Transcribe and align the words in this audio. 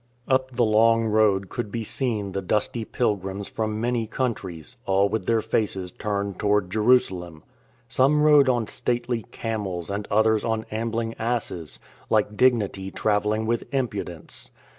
Up 0.27 0.55
the 0.55 0.65
long 0.65 1.05
road 1.05 1.47
could 1.47 1.71
be 1.71 1.83
seen 1.83 2.31
the 2.31 2.41
dusty 2.41 2.85
pilgrims 2.85 3.47
from 3.47 3.79
many 3.79 4.07
countries, 4.07 4.75
all 4.87 5.07
with 5.07 5.27
their 5.27 5.41
faces 5.41 5.91
turned 5.91 6.39
toward 6.39 6.71
Jerusalem. 6.71 7.43
Some 7.87 8.23
rode 8.23 8.49
on 8.49 8.65
stately 8.65 9.21
camels 9.29 9.91
and 9.91 10.07
others 10.09 10.43
on 10.43 10.65
ambling 10.71 11.13
asses, 11.19 11.79
like 12.09 12.35
dignity 12.35 12.89
travelling 12.89 13.45
with 13.45 13.71
impudence. 13.71 14.49